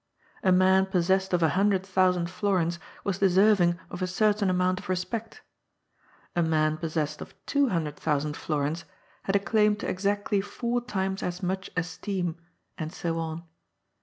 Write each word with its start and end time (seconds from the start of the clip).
A 0.41 0.51
man 0.51 0.87
possessed 0.87 1.31
of 1.31 1.43
a 1.43 1.49
hun 1.49 1.69
dred 1.69 1.85
thousand 1.85 2.27
florins 2.27 2.79
was 3.03 3.19
deserving 3.19 3.77
of 3.91 4.01
a 4.01 4.07
certain 4.07 4.49
amount 4.49 4.79
of 4.79 4.89
respect; 4.89 5.43
a 6.35 6.41
man 6.41 6.77
possessed 6.77 7.21
of 7.21 7.35
two 7.45 7.69
hundred 7.69 7.97
thousand 7.97 8.35
florins 8.35 8.83
had 9.25 9.35
a 9.35 9.39
claim 9.39 9.75
to 9.75 9.87
exactly 9.87 10.41
four 10.41 10.81
times 10.83 11.21
as 11.21 11.43
much 11.43 11.69
esteem, 11.77 12.35
and 12.79 12.91
so 12.91 13.19
on. 13.19 13.43